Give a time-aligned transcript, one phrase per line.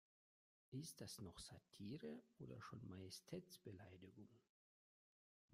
[0.71, 4.29] Ist das noch Satire oder schon Majestätsbeleidigung?